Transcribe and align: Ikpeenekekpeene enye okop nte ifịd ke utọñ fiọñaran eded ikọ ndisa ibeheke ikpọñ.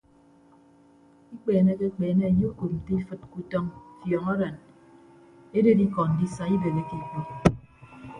Ikpeenekekpeene 1.35 2.23
enye 2.29 2.45
okop 2.51 2.71
nte 2.77 2.91
ifịd 2.99 3.21
ke 3.31 3.35
utọñ 3.41 3.65
fiọñaran 3.99 4.55
eded 5.57 5.79
ikọ 5.85 6.01
ndisa 6.11 6.43
ibeheke 6.55 6.95
ikpọñ. 7.03 7.25